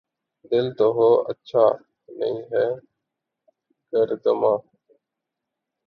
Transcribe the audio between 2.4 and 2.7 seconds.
ہے